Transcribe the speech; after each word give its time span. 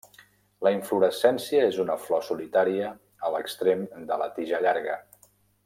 La 0.67 0.69
inflorescència 0.75 1.67
és 1.73 1.77
una 1.83 1.97
flor 2.05 2.25
solitària 2.29 2.89
a 3.29 3.31
l'extrem 3.35 3.85
de 4.13 4.19
la 4.23 4.31
tija 4.39 4.65
llarga. 4.69 4.99